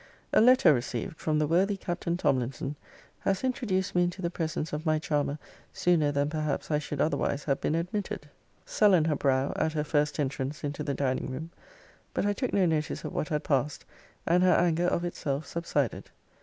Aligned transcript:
A 0.33 0.41
letter 0.41 0.73
received 0.73 1.17
from 1.19 1.37
the 1.37 1.45
worthy 1.45 1.77
Captain 1.77 2.17
Tomlinson 2.17 2.75
has 3.19 3.43
introduced 3.43 3.93
me 3.93 4.01
into 4.05 4.19
the 4.19 4.31
presence 4.31 4.73
of 4.73 4.83
my 4.83 4.97
charmer 4.97 5.37
sooner 5.73 6.11
than 6.11 6.27
perhaps 6.27 6.71
I 6.71 6.79
should 6.79 6.99
otherwise 6.99 7.43
have 7.43 7.61
been 7.61 7.75
admitted. 7.75 8.27
Sullen 8.65 9.05
her 9.05 9.15
brow, 9.15 9.53
at 9.57 9.73
her 9.73 9.83
first 9.83 10.19
entrance 10.19 10.63
into 10.63 10.81
the 10.83 10.95
dining 10.95 11.29
room. 11.29 11.51
But 12.15 12.25
I 12.25 12.33
took 12.33 12.51
no 12.51 12.65
notice 12.65 13.03
of 13.03 13.13
what 13.13 13.29
had 13.29 13.43
passed, 13.43 13.85
and 14.25 14.41
her 14.41 14.53
anger 14.53 14.87
of 14.87 15.05
itself 15.05 15.45
subsided. 15.45 16.09